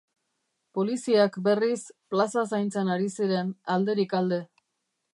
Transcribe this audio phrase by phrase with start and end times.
[0.77, 1.79] Poliziak, berriz,
[2.15, 4.43] plaza zaintzen ari ziren, alderik alde.